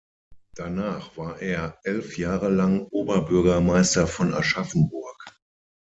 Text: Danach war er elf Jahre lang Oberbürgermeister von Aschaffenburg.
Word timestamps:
Danach 0.55 1.15
war 1.15 1.43
er 1.43 1.77
elf 1.83 2.17
Jahre 2.17 2.49
lang 2.49 2.85
Oberbürgermeister 2.87 4.07
von 4.07 4.33
Aschaffenburg. 4.33 5.39